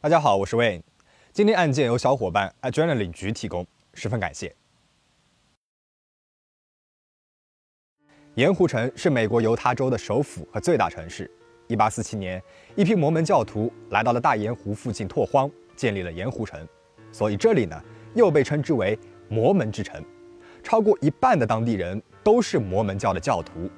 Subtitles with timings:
[0.00, 0.82] 大家好，我是 Wayne。
[1.32, 4.54] 今天案件由小伙伴 Adrenaline 局提供，十分感谢。
[8.36, 11.28] 盐湖城是美国犹他州的首府和最大城市。
[11.68, 12.42] 1847年，
[12.76, 16.64] 一批摩门教徒来到了大盐湖附近拓荒，建立了盐湖城，
[17.10, 17.82] 所以这里呢
[18.14, 18.96] 又被称之为
[19.28, 20.00] 摩门之城。
[20.62, 23.68] 超过一半的当地人都是摩门教的教徒。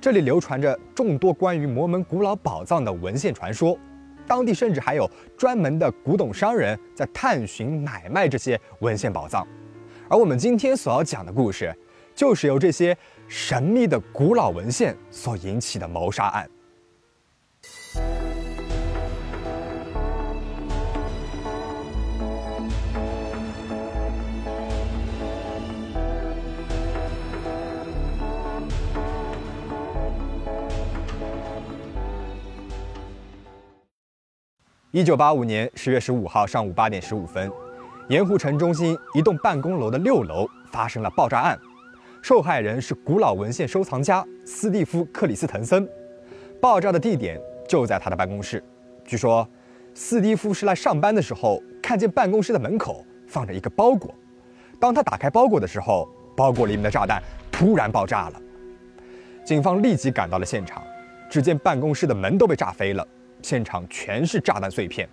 [0.00, 3.76] 这里流传着众多关于摩门古老宝藏的文献传说。
[4.28, 9.46] 当地甚至还有专门的古董商人在探寻买卖这些文献宝藏，
[10.08, 11.74] 而我们今天所要讲的故事，
[12.14, 16.48] 就是由这些神秘的古老文献所引起的谋杀案。
[34.90, 37.52] 一九八五年十月十五号上午八点十五分，
[38.08, 41.58] 盐湖城中心一栋办公楼的六楼发生了爆炸案，
[42.22, 45.86] 受害人是古老文献收藏家斯蒂夫·克里斯滕森。
[46.58, 48.64] 爆炸的地点就在他的办公室。
[49.04, 49.46] 据说，
[49.92, 54.14] 斯蒂夫是来上班的时候看见办公室的门口放着一个包裹，
[54.80, 57.22] 当他打开包裹的时候，包裹里面的炸弹
[57.52, 58.40] 突然爆炸了。
[59.44, 60.82] 警方立即赶到了现场，
[61.30, 63.06] 只见办公室的门都被炸飞了。
[63.42, 65.08] 现场全是炸弹碎片，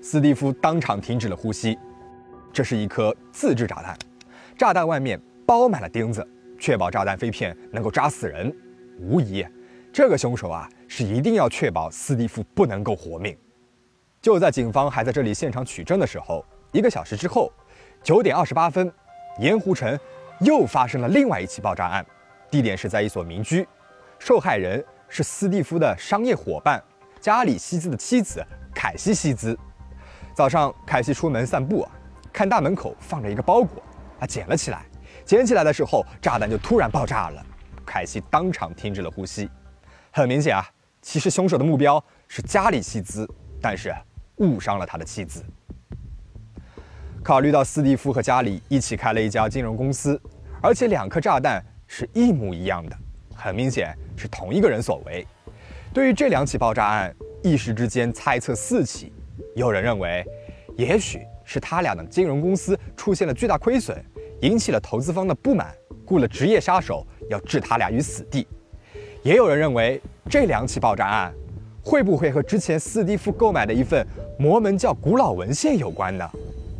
[0.00, 1.78] 斯蒂夫当场停止了呼吸。
[2.52, 3.96] 这是一颗自制炸弹，
[4.56, 6.26] 炸弹外面包满了钉子，
[6.58, 8.54] 确保炸弹飞片能够扎死人。
[9.00, 9.44] 无疑，
[9.92, 13.36] 这个凶手啊是一定要确保斯蒂夫不能够活命。
[14.22, 17.52] 就在警方还在这里现场取证的时候，一个小时之后，
[18.02, 18.90] 九点二十八分，
[19.40, 19.98] 盐湖城
[20.40, 22.06] 又发生了另外一起爆炸案，
[22.50, 23.66] 地点是在一所民居，
[24.20, 26.82] 受害人是斯蒂夫的商业伙伴。
[27.24, 28.44] 加里希兹的妻子
[28.74, 29.58] 凯西希兹，
[30.34, 31.88] 早上凯西出门散步，
[32.30, 33.82] 看大门口放着一个包裹，
[34.20, 34.84] 他捡了起来。
[35.24, 37.42] 捡起来的时候，炸弹就突然爆炸了，
[37.86, 39.48] 凯西当场停止了呼吸。
[40.10, 40.62] 很明显啊，
[41.00, 43.26] 其实凶手的目标是加里希兹，
[43.58, 43.90] 但是
[44.36, 45.42] 误伤了他的妻子。
[47.22, 50.20] 考虑到斯蒂夫和加里一起开了一家金融公司，
[50.60, 52.94] 而且两颗炸弹是一模一样的，
[53.34, 55.26] 很明显是同一个人所为。
[55.94, 59.12] 对于这两起爆炸案，一时之间猜测四起。
[59.54, 60.26] 有人认为，
[60.76, 63.96] 也许是他俩的金融公司出现了巨大亏损，
[64.40, 65.72] 引起了投资方的不满，
[66.04, 68.44] 雇了职业杀手要置他俩于死地。
[69.22, 71.32] 也有人认为，这两起爆炸案
[71.80, 74.04] 会不会和之前斯蒂夫购买的一份
[74.36, 76.28] 摩门教古老文献有关呢？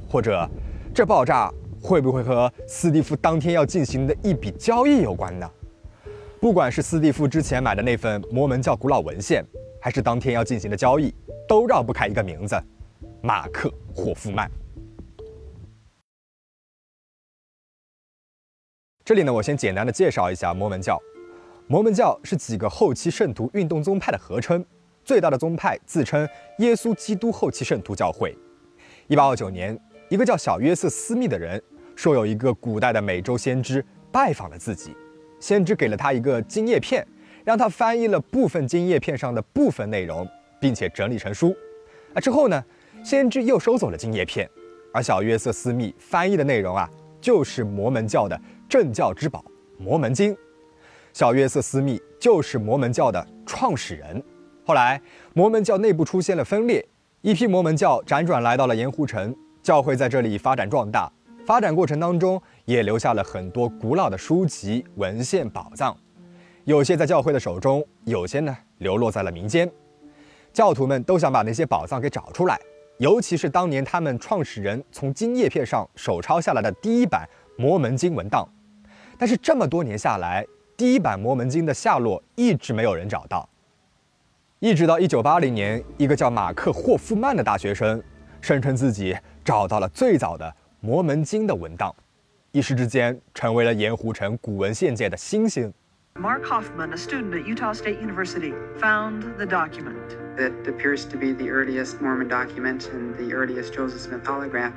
[0.08, 0.44] 或者，
[0.92, 1.48] 这爆炸
[1.80, 5.48] 会不会和斯蒂夫当天要进行的一笔交易有关呢？
[6.44, 9.42] 不管是斯蒂夫之前买的那份摩门教古老文献，
[9.80, 11.10] 还是当天要进行的交易，
[11.48, 12.54] 都绕不开一个名字——
[13.24, 14.50] 马克·霍夫曼。
[19.06, 21.00] 这里呢，我先简单的介绍一下摩门教。
[21.66, 24.62] 摩门教是几个后期圣徒运动宗派的合称，
[25.02, 26.28] 最大的宗派自称
[26.58, 28.36] 耶稣基督后期圣徒教会。
[29.06, 29.80] 一八二九年，
[30.10, 31.62] 一个叫小约瑟·斯密的人，
[31.96, 33.82] 说有一个古代的美洲先知
[34.12, 34.94] 拜访了自己。
[35.44, 37.06] 先知给了他一个金叶片，
[37.44, 40.26] 让他翻译了部分金叶片上的部分内容，
[40.58, 41.54] 并且整理成书。
[42.14, 42.64] 啊，之后呢，
[43.04, 44.48] 先知又收走了金叶片，
[44.90, 46.88] 而小约瑟斯密翻译的内容啊，
[47.20, 48.40] 就是摩门教的
[48.70, 49.40] 镇教之宝
[49.76, 50.32] 《摩门经》。
[51.12, 54.24] 小约瑟斯密就是摩门教的创始人。
[54.64, 54.98] 后来，
[55.34, 56.82] 摩门教内部出现了分裂，
[57.20, 61.12] 一批摩门教辗转来到了盐湖城，教会在这里发展壮大。
[61.44, 65.96] 发展过程当中，也留下了很多古老的书籍、文献、宝藏，
[66.64, 69.70] 有些在教会的手中，有些呢流落在了民间。
[70.52, 72.58] 教徒们都想把那些宝藏给找出来，
[72.98, 77.28] 尤其是当年他们创始人从金叶片上手抄下来的第一版
[77.62, 78.48] 《摩门经》文档。
[79.18, 80.46] 但是这么多年下来，
[80.76, 83.48] 第一版《摩门经》的下落一直没有人找到。
[84.60, 88.02] 一直到1980年，一个叫马克·霍夫曼的大学生
[88.40, 89.14] 声称自己
[89.44, 90.46] 找到了最早的。
[90.86, 91.94] 《摩门经》的文档，
[92.53, 95.73] 一时之间成为了盐湖城古文献界的新星。
[96.15, 100.17] Mark Hoffman, a student at Utah State University, found the document.
[100.37, 104.73] That appears to be the earliest Mormon document and the earliest Joseph Smith holograph.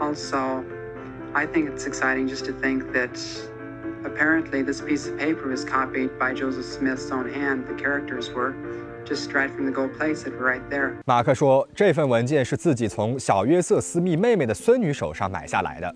[0.00, 0.64] Also,
[1.34, 3.18] I think it's exciting just to think that
[4.04, 7.66] apparently this piece of paper was copied by Joseph Smith's own hand.
[7.66, 8.54] The characters were.
[9.08, 10.94] Just right from the gold place it right there.
[11.04, 15.94] 马克说，这份文件是自己从小约瑟斯密妹妹的孙女手上买下来的。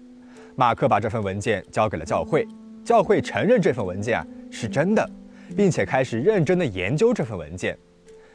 [0.58, 2.48] 马克把这份文件交给了教会，
[2.84, 5.10] 教会承认这份文件啊是真的，
[5.56, 7.78] 并且开始认真的研究这份文件。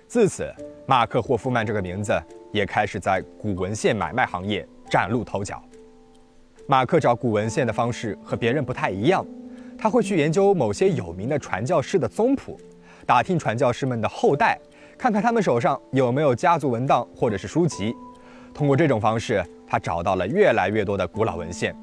[0.06, 0.52] 自此，
[0.86, 2.12] 马克·霍夫曼这个名字
[2.52, 5.62] 也开始在古文献买卖行业崭露头角。
[6.66, 9.24] 马克找古文献的方式和别人不太一样，
[9.78, 12.60] 他会去研究某些有名的传教士的宗谱，
[13.06, 14.58] 打听传教士们的后代，
[14.98, 17.94] 看看他们手上有没有家族文档或者是书籍。
[18.52, 21.74] 通过这种方式，他找到了越来越多的古老文献，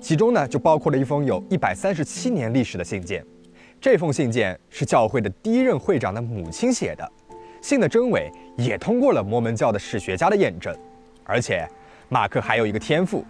[0.00, 3.24] 其中呢就包括了一封有一百三十七年历史的信件。
[3.80, 7.08] 这封信件是教会的第一任会长的母亲写的。
[7.60, 10.74] 信的真伪也通过了摩门教的史学家的验证，
[11.24, 11.66] 而且
[12.08, 13.24] 马克还有一个天赋，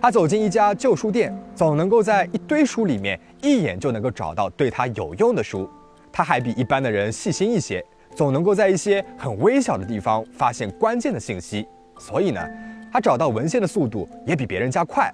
[0.00, 5.68] 他走进一家旧书店，总能够在一堆书里面一眼就能够找到对他有用的书。
[6.12, 7.84] 他还比一般的人细心一些，
[8.14, 11.66] 总能够在一些很微小的地方发现关键的信息。
[11.98, 12.40] 所以呢，
[12.92, 15.12] 他找到文献的速度也比别人家快。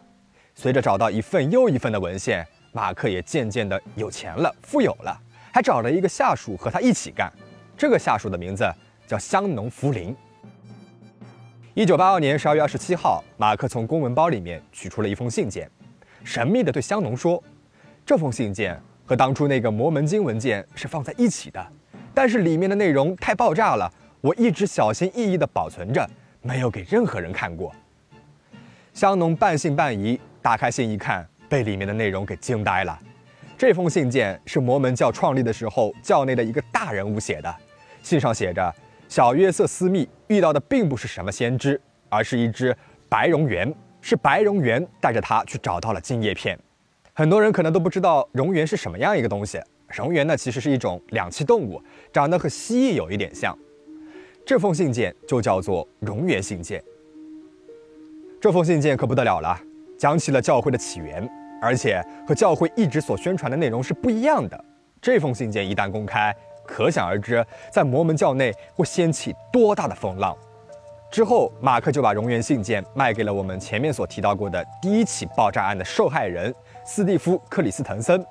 [0.60, 5.16] 随着找到一份又一份的文献，马克也渐渐的有钱了，富有了，
[5.52, 7.32] 还找了一个下属和他一起干。
[7.76, 8.69] 这个下属的名字
[9.06, 10.12] 叫香农·福林。
[11.75, 15.70] 一九八二年十二月二十七号，马克从公文包里面取出了一封信件，
[16.25, 17.40] 神秘的对香农说
[18.05, 18.76] ：“这封信件
[19.06, 21.64] 和当初那个摩门经文件是放在一起的，
[22.12, 23.88] 但是里面的内容太爆炸了，
[24.20, 26.05] 我一直小心翼翼地保存着，
[26.43, 27.72] 没有给任何人看过。”
[28.93, 32.99] 香农半信半疑，打开信一看，被里面的内容给惊呆了。
[33.56, 37.55] 这封信件是摩门教创立的时候教内的一个大人物写的。
[38.02, 38.73] 信上写着，
[39.08, 42.76] 小约瑟斯密遇到的并不是什么先知，而是一只
[43.08, 46.58] 白蝾螈，是白蝾螈带着他去找到了金叶片。
[47.12, 49.58] 很多人可能都不知道蝾螈是什么样一个东西。
[49.91, 51.82] 蝾螈呢，其实是一种两栖动物，
[52.12, 53.58] 长得和蜥蜴有一点像。
[54.46, 56.82] 这封信件就叫做蝾螈信件。
[58.41, 59.61] 这封信件可不得了了，
[59.98, 61.28] 讲起了教会的起源，
[61.60, 64.64] 而且和教会一直所宣传的内容是不一样的。
[65.02, 66.34] 这封信件一旦公开，
[66.64, 70.36] 可想而知，在摩门教内会掀起多大的风浪。
[71.10, 76.54] 之后，马克就把熔岩信件卖给了我们前面所提到过的第一起爆炸案的受害人
[76.84, 78.24] 斯蒂夫·克里斯滕森，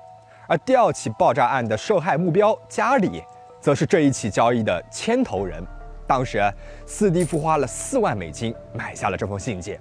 [0.46, 3.22] 而第二起爆炸案的受害目标加里，
[3.60, 5.62] 则是这一起交易的牵头人。
[6.06, 6.40] 当时，
[6.86, 9.78] 斯蒂夫花了四万美金买下了这封信件。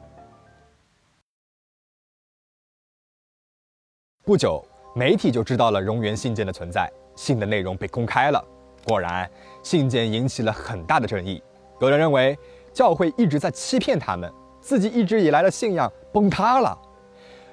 [4.28, 4.62] 不久，
[4.94, 6.92] 媒体就知道了荣源信件的存在。
[7.16, 8.44] 信的内容被公开了，
[8.86, 9.26] 果然，
[9.64, 11.42] 信件引起了很大的争议。
[11.80, 12.38] 有人认为
[12.74, 14.30] 教会一直在欺骗他们，
[14.60, 16.78] 自己一直以来的信仰崩塌了。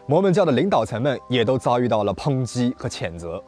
[0.06, 3.40] 摩门教的领导层们也都遭遇到了抨击和谴责，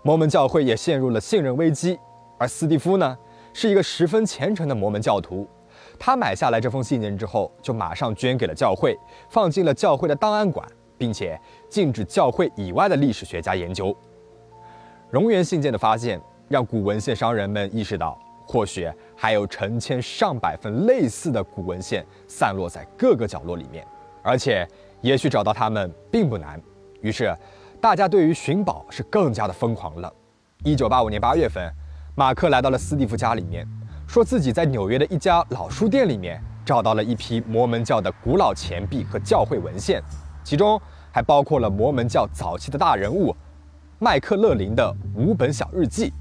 [0.00, 1.98] 摩门教会也陷入了信任危机。
[2.38, 3.18] 而斯蒂夫呢，
[3.52, 5.46] 是一个十分虔诚的摩门教徒，
[5.98, 8.98] 他买下来这封信件之后，就马上捐给了教会，
[9.28, 10.66] 放进了教会的档案馆，
[11.00, 13.96] 并且禁止教会以外的历史学家研究。
[15.08, 18.86] 荣源信件的发现，让古文献商人们意识到，或许
[19.16, 23.82] 还有成千上百份类似的古文献散落在各个角落里面，
[24.22, 24.68] 而且
[25.00, 26.60] 也许找到它们并不难。
[27.00, 27.34] 于是，
[27.80, 30.12] 大家对于寻宝是更加的疯狂了。
[30.64, 31.72] 一九八五年八月份，
[32.14, 33.66] 马克来到了斯蒂夫家里面，
[34.06, 40.02] 说自己在纽约的一家老书店里面找到了一批摩门教的古老钱币和教会文献，
[40.42, 40.80] 其中
[41.12, 43.34] 还包括了摩门教早期的大人物。
[43.98, 46.12] 麦克勒林的五本小日记，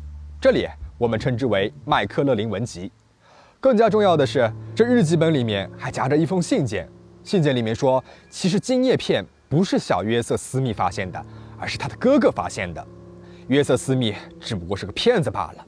[0.41, 0.67] 这里
[0.97, 2.91] 我们称之为麦克勒林文集。
[3.61, 6.87] 更加重要的是，这日记本里面还夹着一封信件。
[7.23, 11.25] 信件里面说，其实金叶片不是小约瑟斯密发现的，
[11.57, 12.85] 而是他的哥哥发现的。
[13.47, 15.65] 约瑟斯密只不过是个骗子罢了。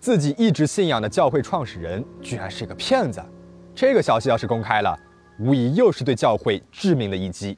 [0.00, 3.22] 自己一直信仰的教会创始人居然是个骗子，
[3.74, 4.98] 这个消息要是公开了，
[5.38, 7.56] 无疑又是对教会致命的一击。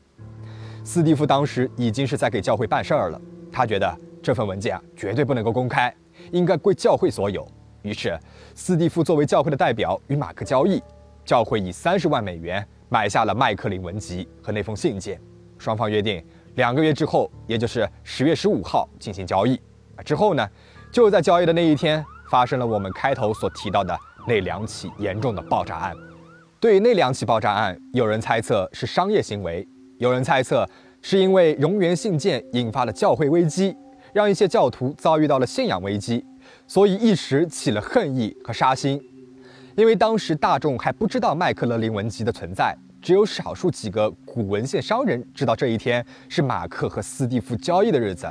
[0.82, 3.20] 斯蒂夫当时已经是在给教会办事儿了。
[3.50, 5.94] 他觉得这份文件啊绝对不能够公开，
[6.32, 7.46] 应该归教会所有。
[7.82, 8.18] 于是，
[8.54, 10.82] 斯蒂夫作为教会的代表与马克交易，
[11.24, 15.20] 教会以三十万美元买下了麦克林文集和那封信件。
[15.58, 16.24] 双方约定
[16.56, 19.60] 两个月之后，也就是十月十五号进行交易。
[20.04, 20.48] 之后呢，
[20.90, 25.94] 就在交易的那一天，发生了我们开头所提到的那两起严重的爆炸案。
[26.64, 29.68] 对于那两起爆炸案，有人猜测是商业行为，
[29.98, 30.66] 有人猜测。
[31.02, 33.76] 是因为荣源信件引发了教会危机，
[34.14, 36.24] 让一些教徒遭遇到了信仰危机，
[36.66, 38.98] 所以一时起了恨意和杀心。
[39.76, 48.26] 因为当时大众还不知道麦克勒林文集的存在，只有少数几个古文献商人知道这一天是马克和斯蒂夫交易的日子。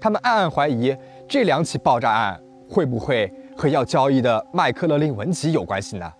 [0.00, 0.92] 他们暗暗怀疑
[1.28, 2.36] 这两起爆炸案
[2.68, 6.12] 会不会和要交易的麦克勒林文集有关系呢？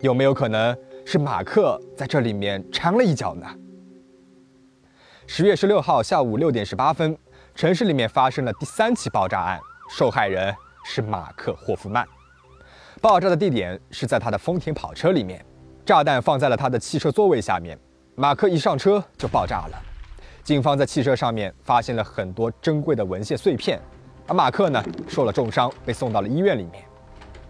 [0.00, 3.46] 有没有可能是马克在这里面掺了一脚呢？
[5.26, 7.16] 十月十六号下午六点十八分，
[7.54, 9.60] 城市里面发生了第三起爆炸案。
[9.90, 10.54] 受害人
[10.84, 12.06] 是马克·霍夫曼。
[13.00, 15.44] 爆炸的地点是在他的丰田跑车里面，
[15.84, 17.78] 炸弹放在了他的汽车座位下面。
[18.14, 19.82] 马克一上车就爆炸了。
[20.42, 23.80] 警方在汽车上面发现了很多珍贵的文献碎片，
[24.26, 26.84] 而马克呢受了重伤，被送到了医院里面。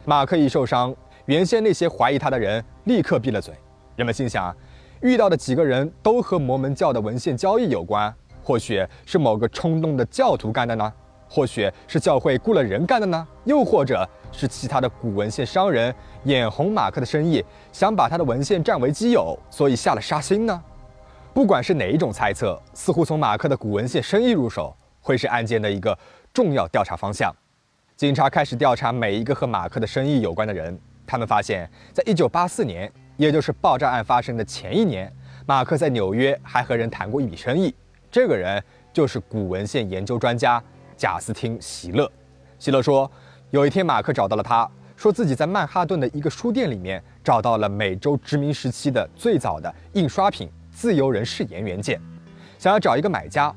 [0.05, 0.95] 马克一受伤，
[1.27, 3.55] 原先那些怀疑他的人立刻闭了嘴。
[3.97, 4.55] 人们心想，
[5.01, 10.93] 遇到的几个人都和摩门教的文献交易有关，或许是某个冲动的教徒干的呢？
[11.29, 13.27] 或许是教会雇了人干的呢？
[13.45, 20.63] 又或者是其他的古文献商人眼红马克的生意，想把他的文献占为己有，所以下了杀心呢？
[21.33, 25.99] 不管是哪一种猜测，似乎从马克的古文献生意入手，会是案件的一个
[26.35, 27.35] 重要调查方向。
[27.97, 30.79] 警察开始调查每一个和马克的生意有关的人。
[31.13, 35.13] 他们发现，在1984年，也就是爆炸案发生的前一年，
[35.45, 37.75] 马克在纽约还和人谈过一笔生意。
[38.11, 38.65] 这个人
[38.95, 40.63] 就是古文献研究专家
[40.97, 42.11] 贾斯汀·席勒。
[42.59, 43.11] 席勒说，
[43.51, 44.67] 有一天马克找到了他，
[44.97, 52.01] 说自己在曼哈顿的一个书店里面找到了美洲殖民时期的最早的印刷品《自由人誓言》原件，
[52.59, 53.55] 想要找一个买家。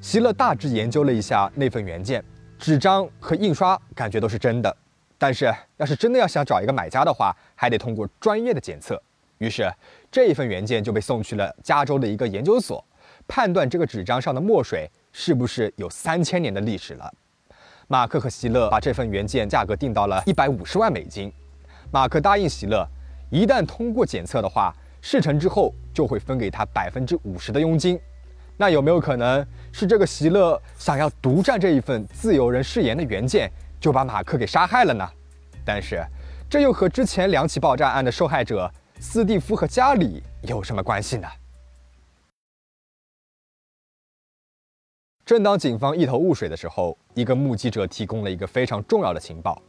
[0.00, 2.24] 席勒大致研究了一下那份原件。
[2.58, 4.76] 纸张和印刷感觉都是真的，
[5.22, 9.00] 但是要是真的要想找一个买家的话，还得通过专业的检测。
[9.38, 9.72] 于是
[10.10, 12.84] 这一份原件就被送去了加州的一个研究所，
[13.28, 17.08] 判断这个纸张上的墨水是不是有三千年的历史了。
[17.86, 21.32] 马克和席勒把这份原件价格定到了一百五十万美金。
[21.92, 22.84] 马克答应席勒，
[23.30, 27.96] 一旦通过检测的话，事成之后就会分给他百分之五十的佣金。
[28.56, 33.48] 那有没有可能是这个席勒想要独占这一份自由人誓言的原件，
[33.82, 35.06] 就把马克给杀害了呢？
[35.64, 36.00] 但是，
[36.48, 38.70] 这又和之前两起爆炸案的受害者
[39.00, 41.28] 斯蒂夫和加里有什么关系呢？
[45.26, 49.60] 正当警方一头雾水的时候，一个目击者提供了一个非常重要的情报。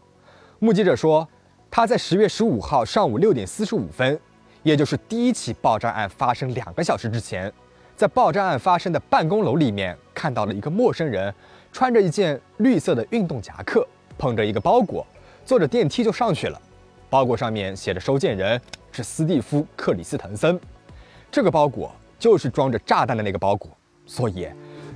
[0.59, 1.27] 目击者说，
[1.71, 4.19] 他在十月十五号上午六点四十五分，
[4.61, 7.51] 也就是第一起爆炸案发生两个小时之前。
[7.95, 11.33] 在爆炸案发生的办公楼里面，看到了一个陌生人，
[11.71, 15.05] 穿着一件绿色的运动夹克，捧着一个包裹，
[15.45, 16.61] 坐着电梯就上去了。
[17.09, 18.59] 包裹上面写着收件人
[18.91, 20.59] 是斯蒂夫·克里斯滕森，
[21.31, 23.69] 这个包裹就是装着炸弹的那个包裹，
[24.05, 24.47] 所以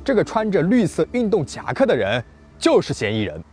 [0.03, 2.23] 这个穿着绿色运动夹克的人
[2.57, 3.43] 就是嫌疑人。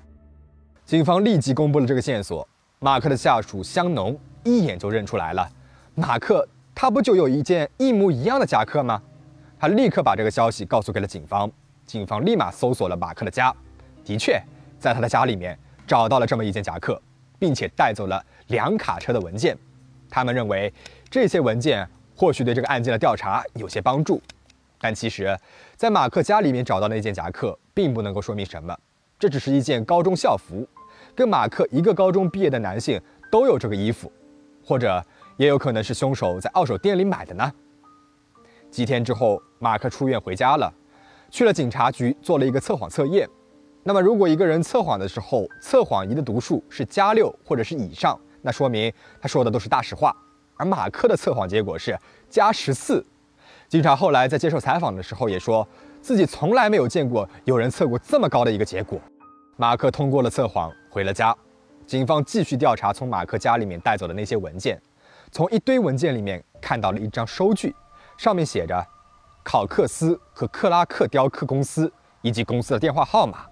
[0.86, 2.46] 警方立即公布了这个线索，
[2.78, 5.48] 马克的下属香农一眼就认出来了，
[5.94, 9.02] 马克他不就有一件一模一样的夹克吗？
[9.58, 11.50] 他立刻把这个消息告诉给了警方，
[11.86, 13.54] 警方立马搜索了马克的家，
[14.04, 14.38] 的确，
[14.78, 17.00] 在他的家里面找到了这么一件夹克，
[17.38, 19.56] 并且带走了两卡车的文件。
[20.10, 20.72] 他们认为
[21.10, 24.22] 这些文件或许对这个案件的调查有些帮助，
[24.80, 25.36] 但其实，
[25.76, 28.76] 在马克家里面找到那件夹克并不能够说明什么，
[29.18, 30.66] 这只是一件高中校服，
[31.14, 33.00] 跟马克一个高中毕业的男性
[33.30, 34.12] 都有这个衣服，
[34.64, 35.04] 或者
[35.36, 37.52] 也有可能是凶手在二手店里买的呢。
[38.70, 40.72] 几天之后，马克出院回家了，
[41.30, 43.28] 去了警察局做了一个测谎测验。
[43.86, 50.16] 那么，如果一个人测谎的时候，测谎仪的读数是加六或者是以上，那说明他说的都是大实话。
[50.56, 51.94] 而马克的测谎结果是
[52.30, 53.04] 加十四。
[53.68, 55.66] 警察后来在接受采访的时候也说
[56.00, 58.98] 自己从来没有见过有人测过这么高的一个结果。
[59.56, 61.36] 马克通过了测谎，回了家。
[61.86, 64.80] 警方继续调查从马克家里面带走的那些文件，
[65.30, 67.74] 从一堆文件里面看到了一张收据。
[68.16, 68.82] 上面写着
[69.42, 73.44] 考克斯和克拉克雕刻公司以及公司的电话号码，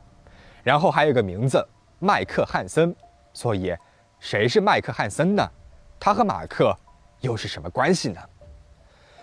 [0.63, 1.67] 然后还有个名字
[1.99, 2.95] 麦克汉森。
[3.33, 3.75] 所以，
[4.21, 5.51] 谁是麦克汉森呢？
[5.99, 6.77] 他和马克
[7.21, 8.21] 又是什么关系呢？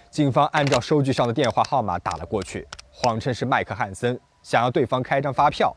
[0.10, 5.76] 警方按照收据上的电话号码打了过去，谎称是麦克汉森，想要对方开张发票。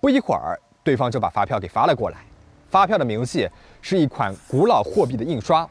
[0.00, 2.18] 不一会儿，对方就把发票给发了过来。
[2.70, 3.48] 发票的明细
[3.80, 5.68] 是一款古老货币的印刷。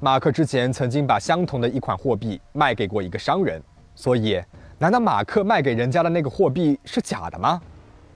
[0.00, 3.62] 马克之前曾经把相同的一款货币卖给过一个商人，
[3.94, 4.42] 所以
[4.78, 7.60] 难道马克卖给人家的那个货币是假的吗？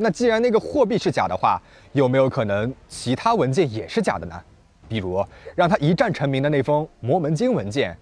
[0.03, 1.61] 那既然那个货币是假的话，
[1.93, 4.39] 有没有可能其他文件也是假的呢？
[4.89, 7.97] 比如让他一战成名的那封摩门经文件，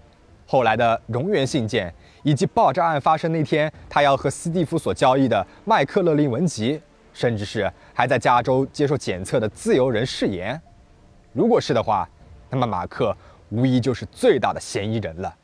[0.47, 1.93] 后来的荣源信件，
[2.23, 6.81] 以及爆炸案发生那天他要和斯蒂夫所交易的麦克勒林文集，
[7.13, 10.61] 甚至是还在加州接受检测的自由人誓言。
[11.33, 12.09] 如果是的话，
[12.49, 13.17] 那么马克。
[13.53, 15.35] 无疑就是最大的嫌疑人了。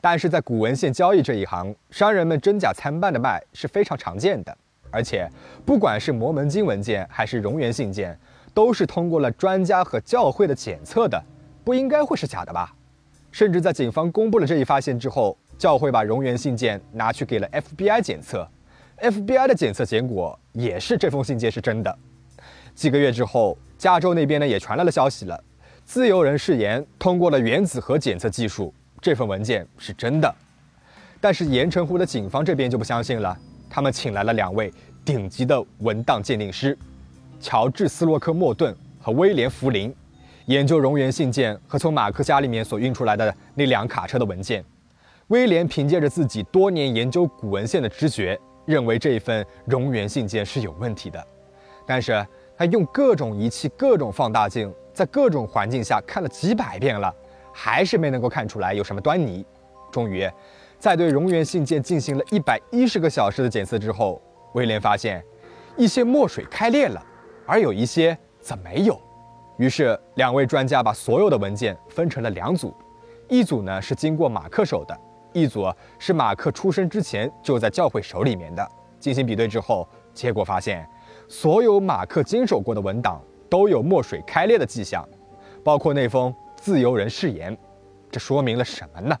[0.00, 4.58] 但是在古文献交易这一行，商人们真假参半的卖是非常常见的。
[4.94, 5.28] 而且，
[5.66, 8.16] 不管是摩门经文件还是荣源信件，
[8.54, 11.20] 都是通过了专家和教会的检测的，
[11.64, 12.72] 不应该会是假的吧？
[13.32, 18.48] 甚至在警方公布了这一发现之后，教会把荣源信件拿去给了 FBI 检测
[18.98, 21.98] ，FBI 的检测结果也是这封信件是真的。
[22.76, 25.42] 几个月之后，加州那边呢也传来了消息了，
[25.84, 30.32] 自由人誓言通过了原子核检测技术，这份文件是真的。
[31.20, 33.36] 但是盐城湖的警方这边就不相信了，
[33.74, 34.72] 他们请来了两位
[35.04, 36.78] 顶级的文档鉴定师，
[37.40, 39.92] 乔治·斯洛克·莫顿和威廉·福林，
[40.46, 44.64] 研究熔岩信件和从马克家里面所运出来的那辆卡车的文件。
[45.26, 51.26] 威廉凭借着自己多年研究古文献的知觉，认为这一份熔岩信件是有问题的，
[51.84, 52.24] 但是。
[52.56, 57.12] 他用各种仪器、各种放大镜，在各种环境下看了几百遍了，
[57.52, 59.44] 还是没能够看出来有什么端倪。
[59.90, 60.30] 终于，
[60.78, 64.20] 在对熔岩信件进行了一百一十个小时的检测之后，
[64.54, 65.24] 威廉发现
[65.76, 67.02] 一些墨水开裂了，
[67.46, 69.00] 而有一些则没有。
[69.56, 72.74] 于是，两位专家把所有的文件分成了两组，
[73.28, 74.98] 一组呢是经过马克手的，
[75.32, 78.68] 一组是马克出生之前就在教会手里面的。
[78.98, 80.86] 进行比对之后，结果发现。
[81.28, 85.08] 所有马克经手过的文档都有墨水开裂的迹象，
[85.62, 87.56] 包括那封自由人誓言。
[88.10, 89.16] 这说明了什么呢？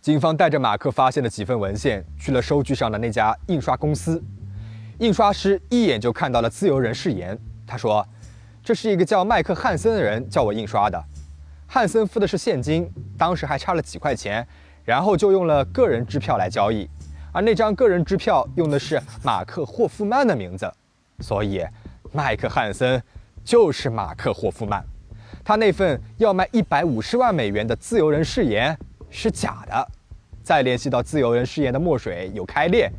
[0.00, 4.22] 警方带着马克发现的几份文献去了收据上的那家印刷公司，
[4.98, 7.38] 印刷师一眼就看到了自由人誓言。
[7.66, 8.06] 他说
[8.64, 11.04] ：“这是一个叫麦克汉森的人叫我印刷的。
[11.66, 14.46] 汉森付的是现金，当时还差了几块钱，
[14.86, 16.88] 然后就用了个人支票来交易。”
[17.30, 20.72] 而那张个人支票用的是马克·霍夫曼的名字，
[21.20, 21.62] 所以
[22.10, 23.00] 麦克汉森
[23.44, 24.82] 就是马克·霍夫曼。
[25.44, 28.76] 他那份要卖一百五十万美元的自由人誓言
[29.10, 29.88] 是假的。
[30.42, 32.90] 再联系到自由人誓言的墨水有开裂，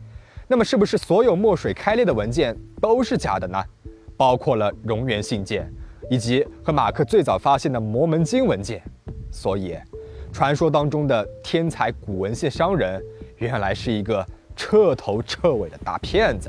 [0.47, 3.57] 那么是不是所有墨水开裂的文件都是假的呢？
[4.15, 5.67] 包括了熔岩信件，
[6.09, 8.81] 以及和马克最早发现的摩门经文件。
[9.31, 9.75] 所以，
[10.31, 13.01] 传说当中的天才古文献商人。
[13.37, 14.23] 原来是一个
[14.55, 16.47] 彻头彻尾的大骗子。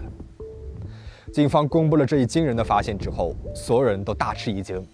[1.33, 4.87] 警方公布了这一惊人的发现之后，所有人都大吃一惊，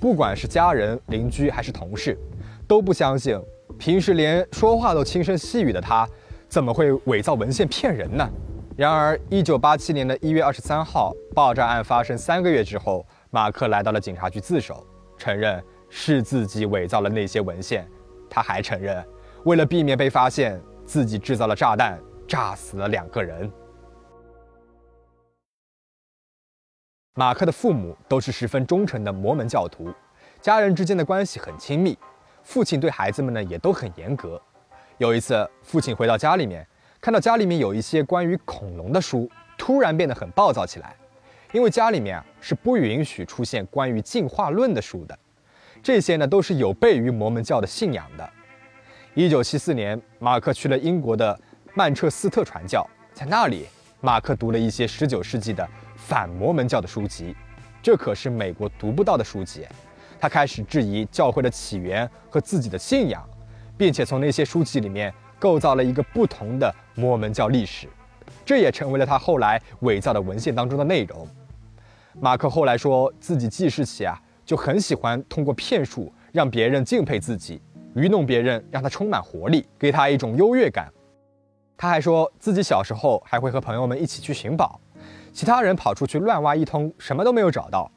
[0.00, 2.18] 不管是家人、邻居还是同事，
[2.66, 3.38] 都不相信
[3.78, 6.08] 平时连说话都轻声细语的他，
[6.48, 8.28] 怎么会伪造文献骗人呢？
[8.76, 14.86] 然而，一九八七年的一月二十三号，爆炸案发生三个月之后，马克来到了警察局自首，
[15.18, 17.86] 承认是自己伪造了那些文献。
[18.30, 19.04] 他还承认，
[19.44, 20.60] 为了避免被发现。
[20.84, 23.50] 自己制造了炸弹，炸死了两个人。
[27.14, 29.90] 马克的父母都是十分忠诚的摩门教徒，
[30.40, 31.96] 家人之间的关系很亲密。
[32.42, 34.40] 父亲对孩子们呢也都很严格。
[34.98, 36.66] 有一次，父亲回到家里面，
[37.00, 40.94] 看到家里面有一些关于恐龙的书，突然变得很暴躁起来，
[41.52, 45.18] 因为家里面啊是不允许出现关于进化论的书的，
[45.82, 48.30] 这些呢都是有悖于摩门教的信仰的。
[49.14, 51.38] 一九七四年，马克去了英国的
[51.74, 53.66] 曼彻斯特传教，在那里，
[54.00, 57.34] 马克读了一些十九世纪的反摩门教的书籍，
[57.82, 59.66] 这可是美国读不到的书籍。
[60.22, 63.28] 他开始质疑教会的起源和自己的信仰，
[63.76, 67.88] 并且从那些书籍里面构造了一个不同的摩门教历史，
[68.44, 71.26] 这也成为了他后来伪造的文献当中的内容。
[72.20, 77.60] 马克后来说自己记事起啊，就很喜欢通过骗术让别人敬佩自己。
[77.96, 80.88] 愚弄别人，让他充满活力，给他一种优越感。
[81.76, 84.80] 他还说自己小时候还会和朋友们一起去寻宝，
[85.32, 87.90] 其他人跑出去乱挖一通，什么都没有找到。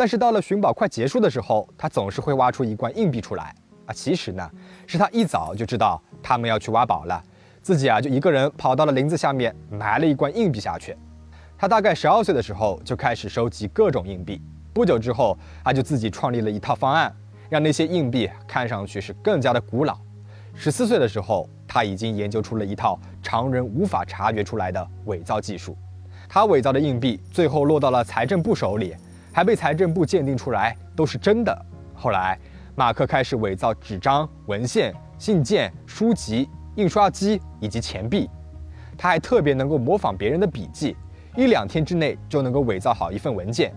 [0.00, 3.54] 但是到了寻宝快结束的时候，他总是会挖出一罐硬币出来。
[3.84, 4.50] 啊，其实呢，
[4.86, 7.22] 是他一早就知道他们要去挖宝了，
[7.60, 10.96] 自己啊就一个人跑到了林子下面埋了一罐硬币下去。
[11.58, 14.40] 他大概十二岁的时候就开始收集各种硬币，
[14.72, 17.14] 不久之后他就自己创立了一套方案。
[17.50, 19.98] 让那些硬币看上去是更加的古老。
[20.54, 25.76] 十四岁的时候，他已经研究出了一套常人无法察觉出来的伪造技术。
[26.26, 28.96] 他伪造的硬币最后落到了财政部手里，
[29.32, 31.66] 还被财政部鉴定出来都是真的。
[31.94, 32.38] 后来，
[32.74, 38.28] 马克开始伪造纸张、文献、信件、书籍、印刷机以及钱币。
[38.96, 40.96] 他还特别能够模仿别人的笔记，
[41.36, 43.72] 一两天之内就能够伪造好一份文件。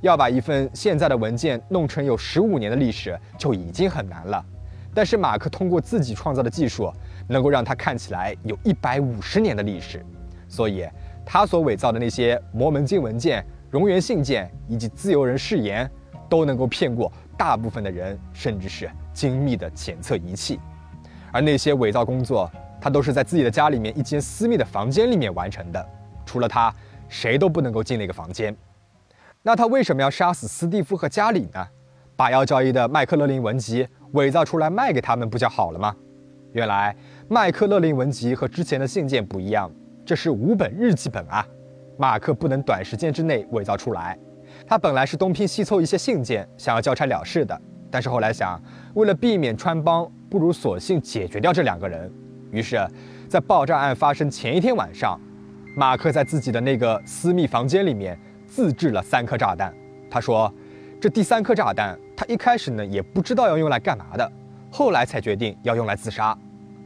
[0.00, 4.42] 要把一份现在的文件弄成有十五年的历史就已经很难了，
[4.94, 6.90] 但是马克通过自己创造的技术，
[7.28, 10.02] 能够让它看起来有一百五十年的历史，
[10.48, 10.86] 所以
[11.24, 15.88] 他所伪造的那些摩门经文件、熔岩信件以及自由人誓言，
[16.28, 20.58] 都能够骗过大部分的人，甚至是精密的检测仪器。
[21.32, 25.88] 而那些伪造工作，他都是在自己的家里面一间私密的房间里面完成的，
[26.26, 26.74] 除了他，
[27.08, 28.54] 谁都不能够进那个房间。
[29.42, 31.66] 那他为什么要杀死斯蒂夫和加里呢？
[32.16, 35.94] 把要交易的麦克勒林文集伪造出来卖给他们不就好了吗？
[36.52, 36.94] 原来
[37.28, 39.70] 麦克勒林文集和之前的信件不一样，
[40.04, 41.46] 这是五本日记本啊！
[42.00, 44.18] 马克不能短时间之内伪造出来。
[44.66, 47.60] 他本来是东拼西凑一些信件，想要交差了事的，
[47.90, 48.58] 但是后来想，
[48.94, 52.10] 为了避免穿帮，不如索性解决掉这两个人。
[52.52, 52.78] 于是，
[53.28, 55.20] 在爆炸案发生前一天晚上，
[55.76, 59.70] 马克在自己的那个私密房间里面自制了三颗炸弹。
[60.10, 60.50] 他说，
[60.98, 64.32] 这第三颗炸弹，他一开始呢也不知道要用来干嘛的。
[64.70, 66.34] 后来才决定要用来自杀。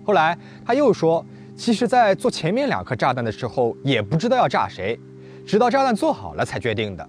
[0.05, 1.24] 后来他又说，
[1.57, 4.98] 其实，在做前面两颗炸弹的时候，也不知道要炸谁，
[5.47, 7.09] 直到炸弹做好了才决定的。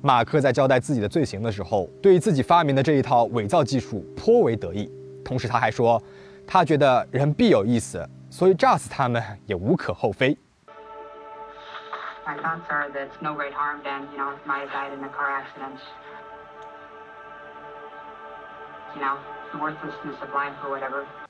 [0.00, 4.90] 马克在交代自己的罪行的时候，对于自己发明的这一套伪造技术颇为得意。
[5.24, 6.02] 同时，他还说，
[6.44, 10.36] 他觉得人必有一死，所以炸死他们也无可厚非。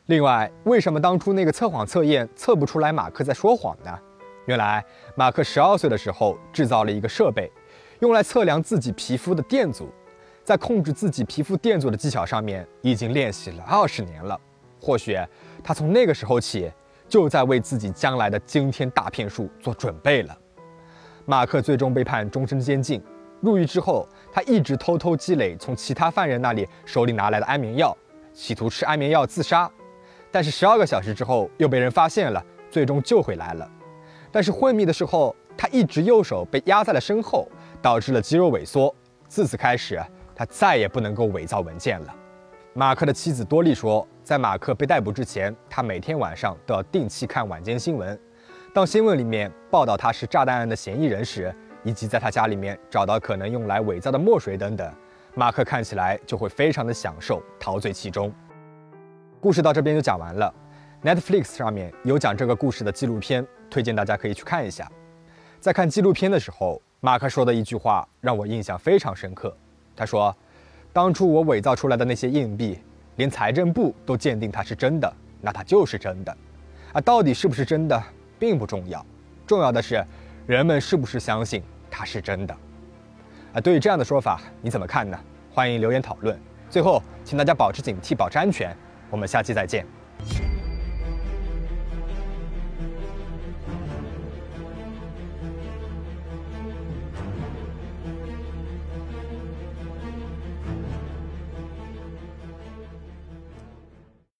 [0.07, 3.99] 另外，为什么当初那个测谎测验测不出来马克在说谎呢？
[4.47, 7.51] 原来，马克十二岁的时候制造了一个设备，
[8.01, 9.89] 用来测量自己皮肤的电阻，
[10.43, 14.39] 在控制自己皮肤电阻的技巧上面已经练习了二十年了。
[14.81, 15.17] 或许
[15.63, 16.69] 他从那个时候起
[17.09, 20.37] 就在为自己将来的惊天大骗术做准备了。
[21.25, 23.01] 马克最终被判终身监禁，
[23.41, 27.97] 入狱之后，他一直偷偷积累从其他犯人那里手里拿来的安眠药。
[28.35, 29.71] 企图吃安眠药自杀，
[30.33, 33.71] 但是十二个小时之后又被人发现了，最终救回来了。
[34.33, 37.47] 但是昏迷的时候，他一只右手被压在了身后，
[37.83, 38.93] 导致了肌肉萎缩。
[39.29, 40.03] 自此开始，
[40.35, 42.15] 他再也不能够伪造文件了。
[42.75, 48.19] 马克的妻子多莉说，在马克被逮捕之前，他每天晚上都要定期看晚间新闻。
[48.75, 54.91] 当新闻里面报道他是炸弹案的嫌疑人时，以及在他家里面找到可能用来伪造的墨水等等。
[55.35, 58.33] 马克看起来就会非常的享受，陶醉其中。
[59.41, 60.55] 故事到这边就讲完了。
[61.05, 64.89] Netflix 上面有讲这个故事的纪录片，推荐大家可以去看一下。
[65.59, 69.53] 在看纪录片的时候，马克说的一句话让我印象非常深刻。
[69.97, 70.35] 他说
[70.93, 72.79] ：“当初我伪造出来的那些硬币，
[73.17, 76.37] 连财政部都鉴定它是真的，那它就是真的。
[76.93, 78.01] 啊，到底是不是真的
[78.39, 79.05] 并不重要，
[79.45, 80.05] 重要的是
[80.47, 81.61] 人们是不是相信
[81.91, 82.57] 它是真的。”
[83.55, 85.19] 啊，对于这样的说法，你怎么看呢？
[85.53, 86.39] 欢迎留言讨论。
[86.71, 88.73] 最后，请大家保持警惕，保持安全。
[89.11, 89.85] 我们下期再见。